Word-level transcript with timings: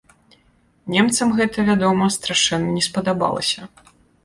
Немцам 0.93 1.27
гэта, 1.41 1.67
вядома, 1.69 2.09
страшэнна 2.17 2.69
не 2.81 2.85
спадабалася. 2.89 3.71